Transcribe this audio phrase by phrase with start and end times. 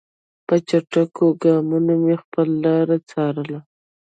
[0.47, 3.59] په چټکو ګامونو مې خپله لاره څارله.